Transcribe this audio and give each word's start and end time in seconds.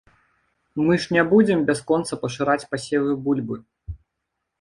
Мы 0.85 0.93
ж 1.03 1.17
не 1.17 1.25
будзем 1.33 1.59
бясконца 1.67 2.13
пашыраць 2.23 2.67
пасевы 2.73 3.13
бульбы. 3.29 3.59